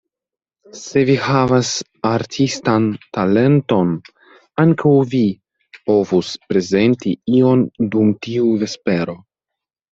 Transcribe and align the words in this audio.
Se 0.77 1.01
vi 1.09 1.15
havas 1.25 1.69
artistan 2.11 2.87
talenton, 3.19 3.93
ankaŭ 4.65 4.95
vi 5.13 5.23
povus 5.91 6.35
prezenti 6.49 7.17
ion 7.45 7.65
dum 7.95 8.13
tiu 8.27 8.53
vespero. 8.67 9.21